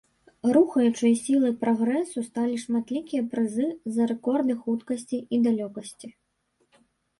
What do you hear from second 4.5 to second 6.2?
хуткасці і далёкасці.